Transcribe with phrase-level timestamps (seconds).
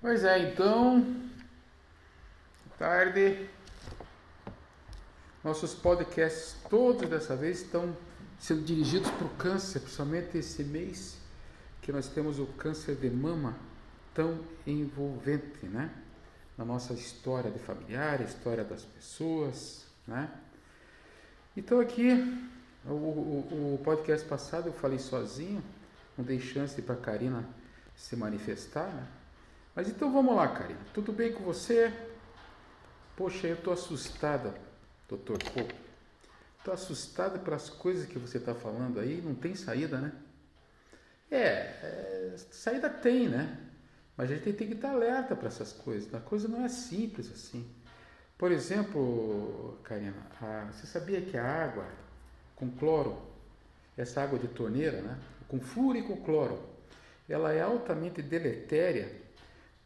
[0.00, 1.14] Pois é, então.
[2.78, 3.46] Tarde.
[5.44, 7.94] Nossos podcasts todos dessa vez estão
[8.38, 11.18] sendo dirigidos para o câncer, principalmente esse mês
[11.82, 13.54] que nós temos o câncer de mama
[14.14, 15.90] tão envolvente, né?
[16.56, 20.30] Na nossa história de familiar, história das pessoas, né?
[21.54, 22.10] Então aqui,
[22.86, 25.62] o, o, o podcast passado eu falei sozinho,
[26.16, 27.46] não dei chance para a Karina
[27.94, 29.06] se manifestar, né?
[29.74, 30.80] Mas então vamos lá, Karina.
[30.92, 31.92] Tudo bem com você?
[33.16, 34.54] Poxa, eu estou assustada,
[35.08, 35.38] doutor.
[36.58, 39.22] Estou assustada pelas coisas que você está falando aí.
[39.22, 40.12] Não tem saída, né?
[41.30, 43.58] É, é, saída tem, né?
[44.16, 46.12] Mas a gente tem que estar alerta para essas coisas.
[46.12, 47.64] A coisa não é simples assim.
[48.36, 51.86] Por exemplo, Karina, a, você sabia que a água
[52.56, 53.22] com cloro,
[53.96, 55.18] essa água de torneira, né?
[55.46, 56.60] Com flúor e com cloro,
[57.28, 59.29] ela é altamente deletéria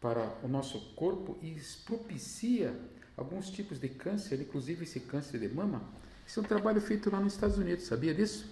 [0.01, 2.79] para o nosso corpo e propicia
[3.17, 5.83] alguns tipos de câncer, inclusive esse câncer de mama.
[6.27, 8.49] Isso é um trabalho feito lá nos Estados Unidos, sabia disso?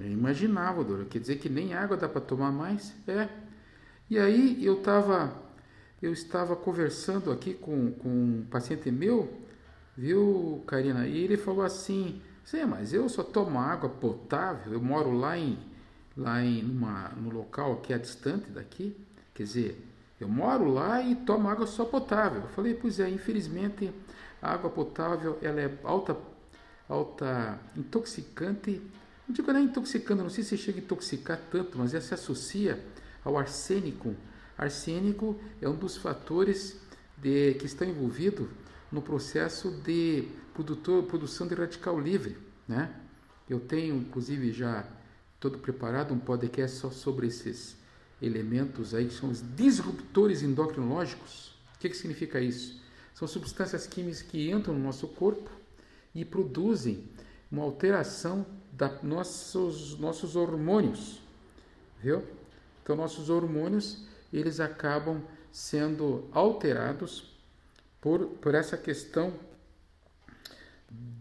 [0.00, 2.92] Eu imaginava, Dora, quer dizer que nem água dá para tomar mais?
[3.06, 3.28] É.
[4.10, 5.40] E aí eu estava
[6.02, 9.32] eu estava conversando aqui com, com um paciente meu,
[9.96, 11.06] viu, Karina?
[11.06, 15.58] E ele falou assim: Sim, mas eu só tomo água potável, eu moro lá em
[16.16, 18.96] lá em uma, no local que é distante daqui,
[19.34, 19.88] quer dizer,
[20.20, 22.42] eu moro lá e tomo água só potável.
[22.42, 23.92] Eu falei, pois é, infelizmente
[24.40, 26.16] a água potável ela é alta,
[26.88, 28.80] alta intoxicante.
[29.26, 32.84] Não digo nem intoxicando, não sei se chega a intoxicar tanto, mas ela se associa
[33.24, 34.14] ao arsênico.
[34.56, 36.80] Arsênico é um dos fatores
[37.16, 38.50] de, que está envolvido
[38.90, 42.36] no processo de produtor, produção de radical livre.
[42.68, 42.94] Né?
[43.48, 44.84] Eu tenho, inclusive, já
[45.40, 47.81] todo preparado um podcast só sobre esses
[48.22, 51.48] elementos aí que são os disruptores endocrinológicos.
[51.74, 52.80] O que, que significa isso?
[53.14, 55.50] São substâncias químicas que entram no nosso corpo
[56.14, 57.04] e produzem
[57.50, 61.20] uma alteração da nossos nossos hormônios,
[62.00, 62.22] viu?
[62.82, 67.36] Então nossos hormônios eles acabam sendo alterados
[68.00, 69.34] por, por essa questão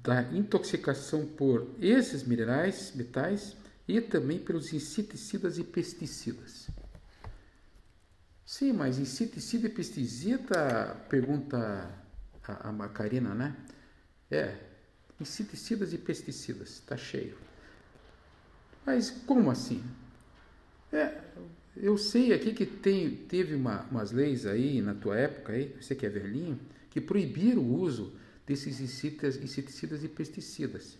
[0.03, 3.56] da intoxicação por esses minerais, metais
[3.88, 6.70] e também pelos inseticidas e pesticidas.
[8.51, 11.89] Sim, mas inseticida e pesticida, pergunta
[12.44, 13.56] a, a Macarina, né?
[14.29, 14.57] É,
[15.22, 17.38] inseticidas e pesticidas, está cheio.
[18.85, 19.81] Mas como assim?
[20.91, 21.17] É,
[21.78, 25.95] eu sei aqui que tem, teve uma, umas leis aí na tua época, aí, você
[25.95, 28.12] que é velhinho, que proibiram o uso
[28.45, 30.97] desses inseticidas e pesticidas.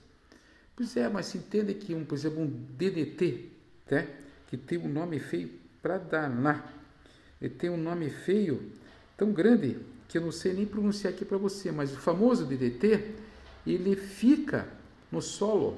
[0.74, 3.50] Pois é, mas se entende que, um, por exemplo, um DDT,
[3.92, 4.08] né,
[4.48, 5.52] que tem um nome feio
[5.82, 6.81] para danar,
[7.42, 8.72] ele tem um nome feio,
[9.18, 13.16] tão grande, que eu não sei nem pronunciar aqui para você, mas o famoso DDT,
[13.66, 14.68] ele fica
[15.12, 15.78] no solo,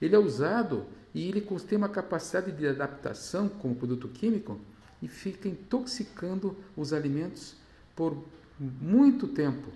[0.00, 4.60] ele é usado e ele tem uma capacidade de adaptação como produto químico
[5.02, 7.56] e fica intoxicando os alimentos
[7.94, 8.16] por
[8.58, 9.68] muito tempo,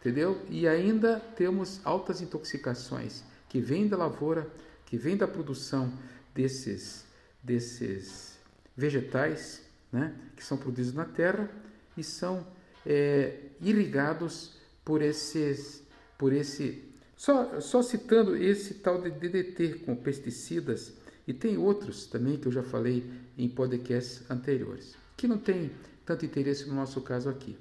[0.00, 0.40] entendeu?
[0.48, 4.48] E ainda temos altas intoxicações que vêm da lavoura,
[4.86, 5.92] que vêm da produção
[6.34, 7.04] desses,
[7.42, 8.38] desses
[8.76, 9.62] vegetais
[9.92, 11.50] né, que são produzidos na terra
[11.96, 12.46] e são
[12.86, 15.82] é, irrigados por esses,
[16.16, 16.84] por esse,
[17.16, 20.94] só, só citando esse tal de DDT com pesticidas
[21.26, 25.70] e tem outros também que eu já falei em podcasts anteriores, que não tem
[26.04, 27.56] tanto interesse no nosso caso aqui,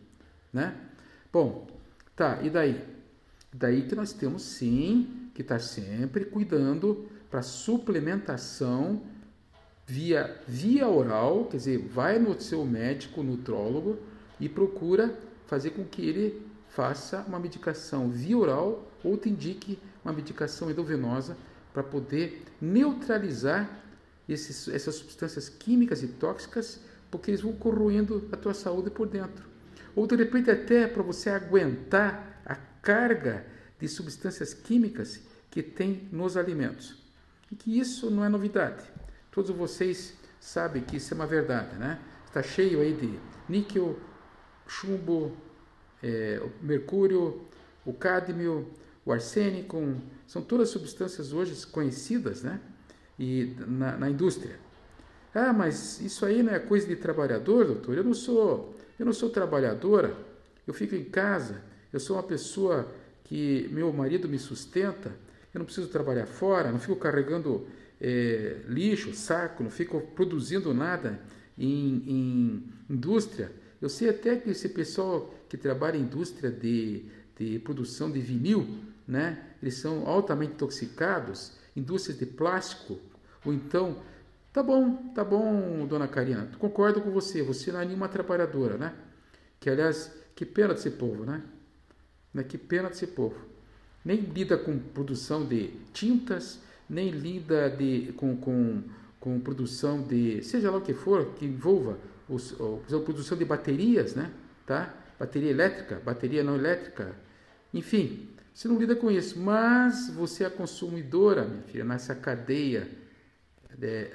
[0.52, 0.76] né?
[1.32, 1.68] Bom,
[2.16, 2.84] tá, e daí?
[3.54, 9.04] Daí que nós temos sim que estar sempre cuidando para suplementação
[9.90, 13.98] via, via oral, quer dizer, vai no seu médico, nutrólogo
[14.40, 15.18] e procura
[15.48, 21.36] fazer com que ele faça uma medicação via oral ou te indique uma medicação endovenosa
[21.74, 23.68] para poder neutralizar
[24.28, 26.80] esses, essas substâncias químicas e tóxicas,
[27.10, 29.44] porque eles vão corroendo a tua saúde por dentro.
[29.96, 33.44] Ou de repente até para você aguentar a carga
[33.80, 35.20] de substâncias químicas
[35.50, 36.96] que tem nos alimentos.
[37.52, 38.84] E que isso não é novidade.
[39.32, 42.00] Todos vocês sabem que isso é uma verdade, né?
[42.26, 43.98] Está cheio aí de níquel,
[44.68, 45.36] chumbo,
[46.02, 47.42] é, mercúrio,
[47.86, 48.70] o cádmio,
[49.06, 49.78] o arsênico,
[50.28, 52.60] são todas substâncias hoje conhecidas, né?
[53.18, 54.56] E na, na indústria.
[55.34, 57.98] Ah, mas isso aí não é coisa de trabalhador, doutor?
[57.98, 60.16] Eu não sou, eu não sou trabalhadora.
[60.66, 61.62] Eu fico em casa.
[61.92, 62.88] Eu sou uma pessoa
[63.24, 65.10] que meu marido me sustenta.
[65.54, 66.72] Eu não preciso trabalhar fora.
[66.72, 67.68] Não fico carregando
[68.02, 71.20] é, lixo, saco, não ficam produzindo nada
[71.58, 73.52] em, em indústria.
[73.82, 77.06] Eu sei até que esse pessoal que trabalha em indústria de,
[77.38, 78.68] de produção de vinil,
[79.08, 79.44] né?
[79.62, 83.00] Eles são altamente intoxicados, indústrias de plástico,
[83.44, 84.02] ou então,
[84.54, 88.94] tá bom, tá bom, dona Karina, concordo com você, você não é nenhuma trabalhadora, né?
[89.60, 91.44] Que aliás, que pena desse povo, né?
[92.34, 92.44] né?
[92.44, 93.36] Que pena desse povo.
[94.06, 98.84] Nem lida com produção de tintas, nem lida de, com, com,
[99.20, 101.98] com produção de, seja lá o que for, que envolva
[102.28, 104.32] os, a produção de baterias, né?
[104.66, 104.94] Tá?
[105.20, 107.16] Bateria elétrica, bateria não elétrica,
[107.74, 112.90] enfim, você não lida com isso, mas você é consumidora, minha filha, nessa cadeia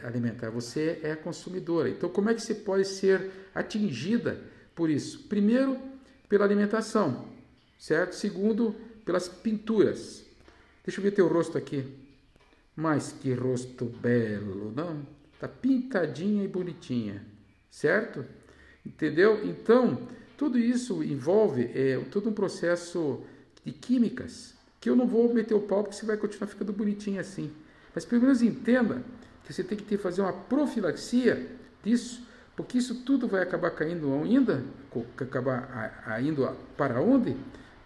[0.03, 0.51] alimentar.
[0.51, 1.89] Você é a consumidora.
[1.89, 4.39] Então, como é que você pode ser atingida
[4.75, 5.21] por isso?
[5.29, 5.79] Primeiro,
[6.29, 7.29] pela alimentação,
[7.79, 8.15] certo?
[8.15, 8.75] Segundo,
[9.05, 10.25] pelas pinturas.
[10.85, 12.04] Deixa eu ver teu rosto aqui.
[12.77, 15.07] Mas que rosto belo, não?
[15.39, 17.25] Tá pintadinha e bonitinha,
[17.71, 18.25] certo?
[18.85, 19.47] Entendeu?
[19.47, 23.23] Então, tudo isso envolve é, todo um processo
[23.65, 27.21] de químicas, que eu não vou meter o pau porque você vai continuar ficando bonitinho
[27.21, 27.51] assim.
[27.95, 29.03] Mas pelo menos entenda
[29.45, 31.47] que você tem que ter, fazer uma profilaxia
[31.83, 32.27] disso,
[32.57, 34.65] porque isso tudo vai acabar caindo ainda,
[35.17, 37.37] acabar indo para onde?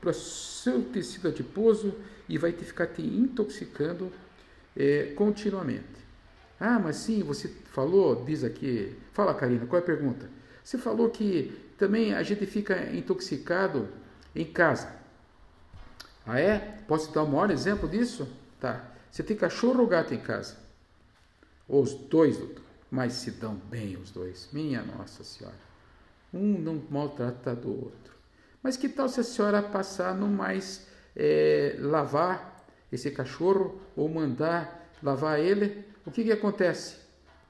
[0.00, 1.94] Para o seu tecido adiposo
[2.29, 4.11] e vai te ficar te intoxicando
[4.79, 5.99] é, continuamente.
[6.61, 8.97] Ah, mas sim, você falou, diz aqui.
[9.13, 10.31] Fala, Karina, qual é a pergunta?
[10.63, 13.89] Você falou que também a gente fica intoxicado
[14.35, 14.93] em casa.
[16.25, 16.59] Ah, é?
[16.87, 18.29] Posso dar um maior exemplo disso?
[18.61, 18.93] Tá.
[19.11, 20.57] Você tem cachorro ou gato em casa?
[21.69, 22.65] Os dois, doutor.
[22.91, 24.49] Mas se dão bem os dois.
[24.53, 25.57] Minha Nossa Senhora.
[26.33, 28.15] Um não maltrata do outro.
[28.63, 30.87] Mas que tal se a senhora passar no mais
[31.17, 32.58] é, lavar
[32.90, 35.85] esse cachorro ou mandar lavar ele?
[36.06, 36.96] O que, que acontece?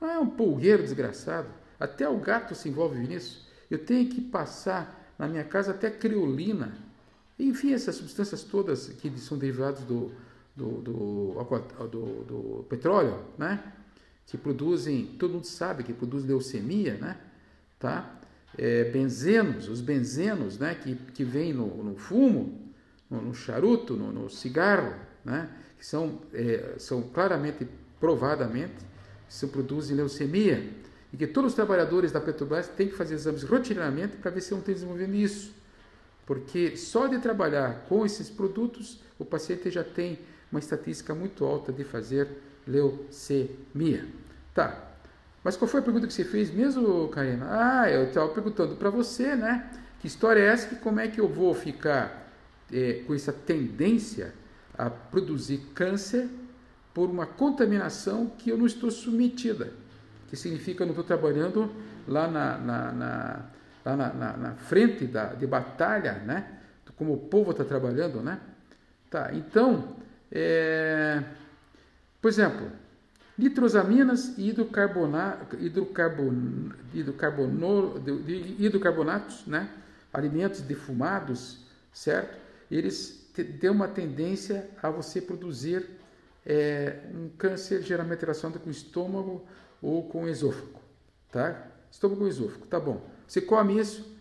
[0.00, 1.48] Ah, é um pulgueiro desgraçado.
[1.78, 3.48] Até o gato se envolve nisso.
[3.70, 6.88] Eu tenho que passar na minha casa até criolina
[7.38, 10.10] enfim, essas substâncias todas que são derivadas do,
[10.56, 11.44] do, do,
[11.88, 13.62] do, do petróleo, né?
[14.26, 17.16] que produzem, todo mundo sabe que produz leucemia, né?
[17.78, 18.20] tá?
[18.56, 20.74] É, benzenos, os benzenos né?
[20.74, 22.72] que, que vêm no, no fumo,
[23.08, 24.94] no, no charuto, no, no, cigarro,
[25.28, 25.50] né?
[25.78, 27.68] que são, é, são claramente,
[28.00, 28.74] provadamente,
[29.28, 30.68] se produzem leucemia.
[31.12, 34.52] E que todos os trabalhadores da Petrobras têm que fazer exames rotineiramente para ver se
[34.52, 35.58] não tem desenvolvendo isso
[36.28, 40.18] porque só de trabalhar com esses produtos, o paciente já tem
[40.52, 42.28] uma estatística muito alta de fazer
[42.66, 44.06] leucemia.
[44.52, 44.92] Tá,
[45.42, 47.46] mas qual foi a pergunta que você fez mesmo, Karina?
[47.48, 49.70] Ah, eu estava perguntando para você, né?
[50.00, 50.68] Que história é essa?
[50.68, 52.30] Que como é que eu vou ficar
[52.70, 54.34] é, com essa tendência
[54.78, 56.28] a produzir câncer
[56.94, 59.72] por uma contaminação que eu não estou submetida?
[60.28, 61.70] Que significa eu não estou trabalhando
[62.06, 63.44] lá na, na, na
[63.84, 66.58] lá na, na frente da, de batalha, né?
[66.96, 68.40] Como o povo está trabalhando, né?
[69.10, 69.96] Tá, então,
[70.30, 71.22] é,
[72.20, 72.70] por exemplo,
[73.38, 78.02] nitrosaminas e hidrocarbona, hidrocarbon, hidrocarbono,
[78.58, 79.70] hidrocarbonatos, né?
[80.12, 81.58] alimentos defumados,
[81.92, 82.36] certo?
[82.70, 85.88] Eles têm uma tendência a você produzir
[86.44, 89.46] é, um câncer geralmente relacionado com o estômago
[89.82, 90.80] ou com o esôfago,
[91.30, 91.66] tá?
[91.90, 93.06] Estômago ou esôfago, tá bom.
[93.26, 94.16] Você come isso?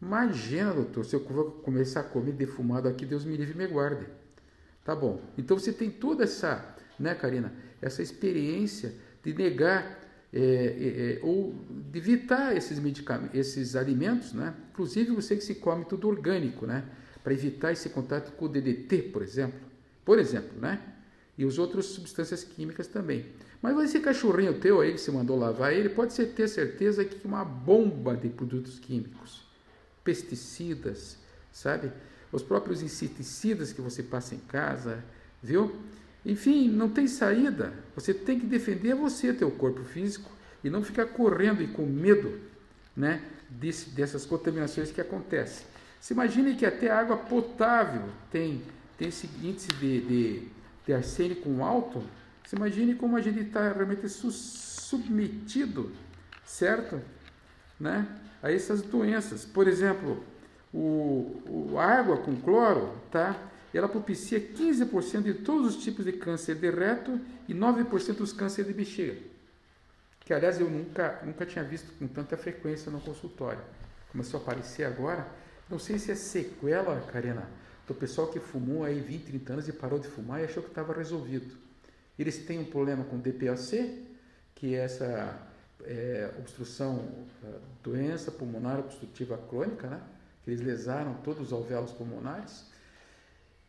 [0.00, 4.06] Imagina, doutor, se eu começar a comer defumado aqui, Deus me livre e me guarde.
[4.84, 5.20] Tá bom.
[5.36, 10.00] Então você tem toda essa, né, Karina, essa experiência de negar
[10.32, 14.54] é, é, é, ou de evitar esses medicamentos, esses alimentos, né?
[14.70, 16.84] Inclusive você que se come tudo orgânico, né?
[17.22, 19.60] Para evitar esse contato com o DDT, por exemplo.
[20.04, 20.80] Por exemplo, né?
[21.36, 23.26] E os outras substâncias químicas também.
[23.62, 27.26] Mas esse cachorrinho teu aí que você mandou lavar, ele pode ser, ter certeza que
[27.26, 29.46] uma bomba de produtos químicos,
[30.02, 31.18] pesticidas,
[31.52, 31.92] sabe?
[32.32, 35.04] Os próprios inseticidas que você passa em casa,
[35.42, 35.76] viu?
[36.24, 37.72] Enfim, não tem saída.
[37.94, 40.30] Você tem que defender você, teu corpo físico,
[40.62, 42.38] e não ficar correndo e com medo,
[42.96, 43.22] né?
[43.48, 45.66] Desse, dessas contaminações que acontecem.
[46.00, 48.62] Se imagine que até a água potável tem,
[48.96, 50.48] tem esse índice de, de,
[50.86, 52.02] de arsênico alto,
[52.42, 55.92] você imagine como a gente está realmente submetido,
[56.44, 57.00] certo?
[57.78, 58.08] Né?
[58.42, 59.44] A essas doenças.
[59.44, 60.24] Por exemplo,
[60.72, 63.36] o, o água com cloro, tá?
[63.72, 68.68] ela propicia 15% de todos os tipos de câncer de reto e 9% dos cânceres
[68.68, 69.16] de bexiga.
[70.20, 73.60] Que, aliás, eu nunca, nunca tinha visto com tanta frequência no consultório.
[74.10, 75.26] Começou a aparecer agora.
[75.70, 77.48] Não sei se é sequela, Karina,
[77.86, 80.68] do pessoal que fumou aí 20, 30 anos e parou de fumar e achou que
[80.68, 81.54] estava resolvido.
[82.18, 84.04] Eles têm um problema com DPOC,
[84.54, 85.40] que é essa
[85.84, 87.08] é, obstrução,
[87.84, 90.00] doença pulmonar obstrutiva crônica, né?
[90.42, 92.68] Que eles lesaram todos os alvéolos pulmonares.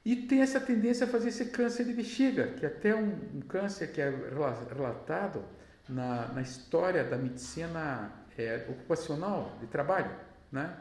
[0.03, 3.41] E tem essa tendência a fazer esse câncer de bexiga, que é até um, um
[3.41, 5.43] câncer que é relatado
[5.87, 10.11] na, na história da medicina é, ocupacional de trabalho,
[10.51, 10.75] né?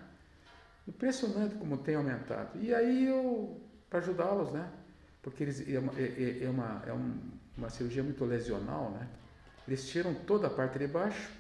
[0.91, 2.59] Impressionante como tem aumentado.
[2.61, 4.69] E aí eu, para ajudá-los, né?
[5.23, 6.93] Porque eles, é, uma, é, é, uma, é
[7.57, 9.07] uma cirurgia muito lesional, né?
[9.69, 11.31] Eles tiram toda a parte de baixo,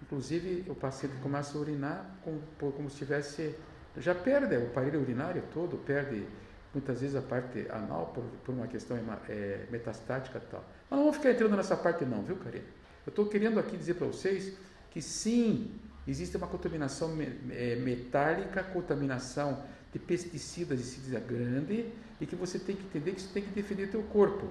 [0.00, 2.40] inclusive o paciente começa a urinar como,
[2.72, 3.56] como se tivesse.
[3.96, 6.24] Já perde o aparelho urinário todo, perde
[6.72, 8.96] muitas vezes a parte anal por, por uma questão
[9.28, 10.64] é, metastática e tal.
[10.88, 12.64] Mas não vou ficar entrando nessa parte não, viu, Karina?
[13.04, 14.56] Eu estou querendo aqui dizer para vocês
[14.92, 17.16] que sim, existe uma contaminação
[17.50, 23.22] é, metálica, contaminação de pesticidas de cida grande e que você tem que entender que
[23.22, 24.48] você tem que defender teu corpo.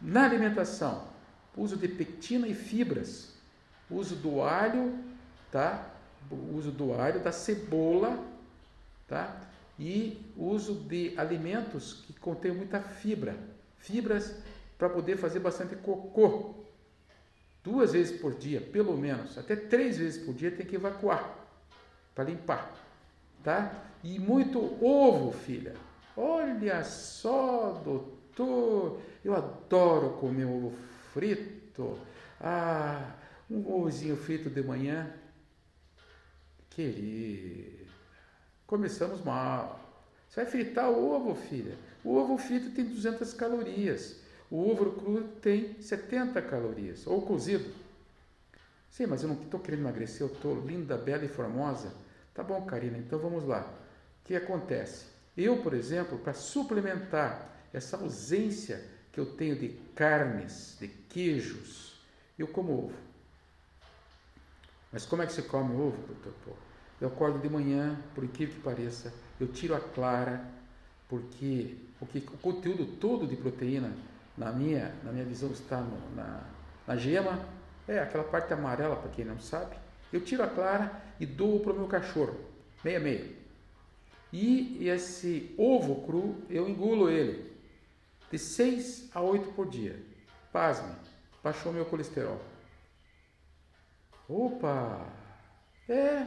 [0.00, 1.08] Na alimentação,
[1.56, 3.32] uso de pectina e fibras,
[3.90, 4.98] uso do alho,
[5.50, 5.90] tá?
[6.52, 8.22] Uso do alho, da cebola,
[9.06, 9.40] tá?
[9.78, 13.36] E uso de alimentos que contêm muita fibra,
[13.78, 14.34] fibras
[14.76, 16.65] para poder fazer bastante cocô.
[17.66, 21.36] Duas vezes por dia, pelo menos, até três vezes por dia tem que evacuar
[22.14, 22.72] para limpar,
[23.42, 23.72] tá?
[24.04, 25.74] E muito ovo, filha.
[26.16, 30.72] Olha só, doutor, eu adoro comer ovo
[31.12, 31.98] frito.
[32.40, 33.16] Ah,
[33.50, 35.12] um ovozinho frito de manhã.
[36.70, 37.90] Querido,
[38.64, 40.04] começamos mal.
[40.28, 41.76] Você vai fritar o ovo, filha.
[42.04, 44.24] O ovo frito tem 200 calorias.
[44.50, 47.72] O ovo cru tem 70 calorias, ou cozido.
[48.90, 51.92] Sim, mas eu não estou querendo emagrecer, eu estou linda, bela e formosa.
[52.32, 53.62] Tá bom, Karina, então vamos lá.
[54.22, 55.06] O que acontece?
[55.36, 62.00] Eu, por exemplo, para suplementar essa ausência que eu tenho de carnes, de queijos,
[62.38, 62.94] eu como ovo.
[64.92, 66.60] Mas como é que você come ovo, doutor Paulo?
[67.00, 70.42] Eu acordo de manhã, por incrível que pareça, eu tiro a clara,
[71.08, 73.92] porque, porque o conteúdo todo de proteína
[74.36, 76.42] na minha, na minha visão, está no, na,
[76.86, 77.38] na gema,
[77.88, 79.76] é aquela parte amarela, para quem não sabe.
[80.12, 82.38] Eu tiro a clara e dou para o meu cachorro,
[82.84, 83.34] meia meia.
[84.32, 87.56] E esse ovo cru, eu engulo ele
[88.30, 90.00] de 6 a 8 por dia.
[90.52, 90.94] Pasme,
[91.42, 92.40] baixou meu colesterol.
[94.28, 95.06] Opa!
[95.88, 96.26] É!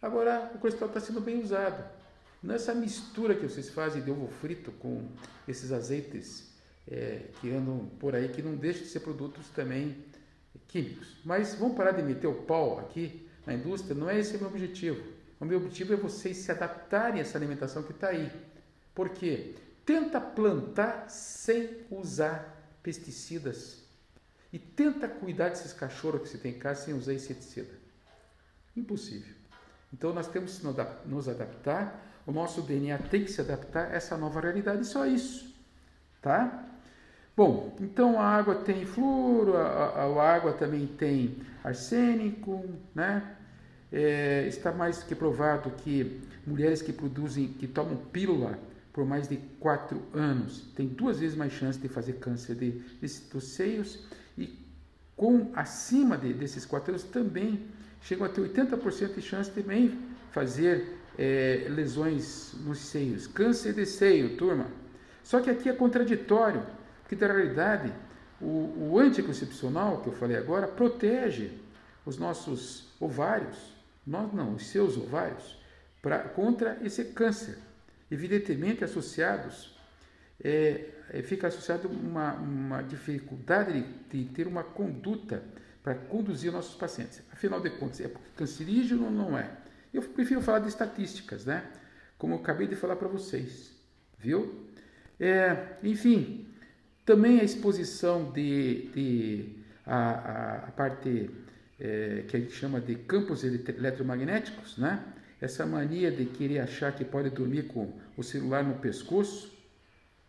[0.00, 1.82] Agora o colesterol está sendo bem usado.
[2.42, 5.08] Nessa mistura que vocês fazem de ovo frito com
[5.48, 6.55] esses azeites
[6.88, 10.04] é, que andam por aí, que não deixam de ser produtos também
[10.68, 11.16] químicos.
[11.24, 14.48] Mas vamos parar de meter o pau aqui na indústria, não é esse o meu
[14.48, 15.02] objetivo.
[15.38, 18.30] O meu objetivo é vocês se adaptarem a essa alimentação que está aí.
[18.94, 19.54] Por quê?
[19.84, 23.84] Tenta plantar sem usar pesticidas.
[24.52, 27.70] E tenta cuidar desses cachorros que você tem em casa sem usar inseticida.
[28.74, 29.34] Impossível.
[29.92, 30.66] Então nós temos que
[31.06, 35.54] nos adaptar, o nosso DNA tem que se adaptar a essa nova realidade, só isso.
[36.20, 36.66] Tá?
[37.36, 42.64] Bom, então a água tem flúor, a, a, a água também tem arsênico,
[42.94, 43.36] né?
[43.92, 48.58] É, está mais que provado que mulheres que produzem, que tomam pílula
[48.90, 53.20] por mais de 4 anos, têm duas vezes mais chance de fazer câncer de, de,
[53.30, 54.06] dos seios
[54.38, 54.58] e
[55.14, 57.66] com acima de, desses 4 anos também
[58.00, 59.98] chegam a ter 80% de chance de também
[60.30, 63.26] fazer é, lesões nos seios.
[63.26, 64.66] Câncer de seio, turma.
[65.22, 66.62] Só que aqui é contraditório
[67.06, 67.92] porque, na realidade,
[68.40, 71.52] o, o anticoncepcional, que eu falei agora, protege
[72.04, 73.56] os nossos ovários,
[74.04, 75.56] nós não, os seus ovários,
[76.02, 77.58] pra, contra esse câncer.
[78.10, 79.78] Evidentemente, associados,
[80.42, 85.44] é, é, fica associado uma, uma dificuldade de, de ter uma conduta
[85.84, 87.22] para conduzir nossos pacientes.
[87.32, 89.48] Afinal de contas, é cancerígeno ou não é?
[89.94, 91.70] Eu prefiro falar de estatísticas, né?
[92.18, 93.72] Como eu acabei de falar para vocês,
[94.18, 94.66] viu?
[95.20, 96.48] É, enfim,
[97.06, 101.30] também a exposição de, de a, a, a parte
[101.78, 105.02] é, que a gente chama de campos eletromagnéticos, né?
[105.40, 109.54] Essa mania de querer achar que pode dormir com o celular no pescoço,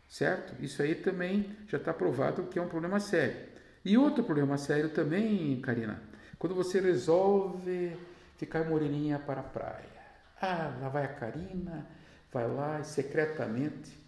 [0.07, 0.53] certo?
[0.63, 3.35] Isso aí também já está provado que é um problema sério.
[3.83, 6.01] E outro problema sério também, Karina,
[6.37, 7.97] quando você resolve
[8.37, 9.97] ficar moreninha para a praia.
[10.39, 11.87] Ah, lá vai a Karina,
[12.31, 14.06] vai lá e secretamente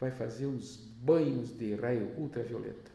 [0.00, 2.90] vai fazer uns banhos de raio ultravioleta.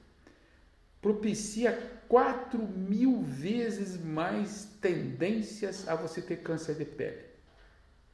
[1.02, 1.72] Propicia
[2.08, 7.26] 4 mil vezes mais tendências a você ter câncer de pele.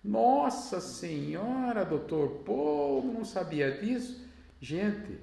[0.03, 4.23] Nossa Senhora, doutor, pô, não sabia disso?
[4.61, 5.19] Gente,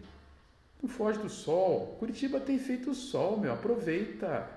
[0.82, 1.96] Não foge do sol.
[1.98, 3.52] Curitiba tem feito sol, meu.
[3.52, 4.50] Aproveita.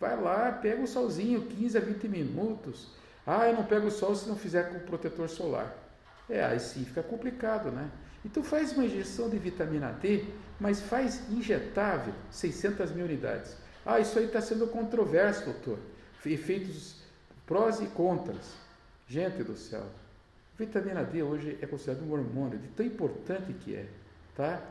[0.00, 2.92] Vai lá, pega o solzinho, 15 a 20 minutos.
[3.26, 5.76] Ah, eu não pego o sol se não fizer com protetor solar.
[6.28, 7.90] É, aí sim fica complicado, né?
[8.24, 10.24] Então faz uma injeção de vitamina D,
[10.58, 13.56] mas faz injetável, 600 mil unidades.
[13.84, 15.78] Ah, isso aí está sendo controverso, doutor.
[16.24, 16.96] Efeitos
[17.46, 18.54] prós e contras.
[19.06, 19.84] Gente do céu,
[20.58, 23.86] vitamina D hoje é considerado um hormônio de tão importante que é,
[24.34, 24.62] tá?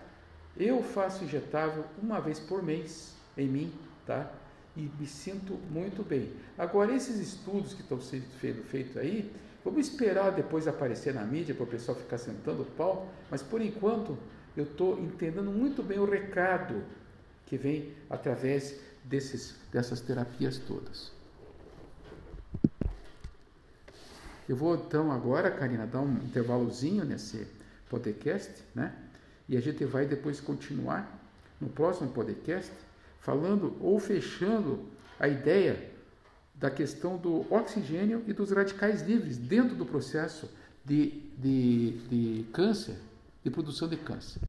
[0.58, 3.74] Eu faço injetável uma vez por mês em mim,
[4.08, 4.32] tá?
[4.76, 6.34] E me sinto muito bem.
[6.58, 8.26] Agora, esses estudos que estão sendo
[8.66, 9.32] feitos aí,
[9.64, 13.62] vamos esperar depois aparecer na mídia para o pessoal ficar sentando o pau, mas por
[13.62, 14.18] enquanto
[14.56, 16.84] eu estou entendendo muito bem o recado
[17.46, 21.12] que vem através desses, dessas terapias todas.
[24.48, 27.48] Eu vou então agora, Karina, dar um intervalozinho nesse
[27.90, 28.94] podcast, né?
[29.48, 31.20] E a gente vai depois continuar
[31.60, 32.72] no próximo podcast
[33.20, 34.86] falando ou fechando
[35.20, 35.93] a ideia
[36.64, 40.50] da questão do oxigênio e dos radicais livres dentro do processo
[40.86, 42.96] de, de, de câncer,
[43.44, 44.40] de produção de câncer.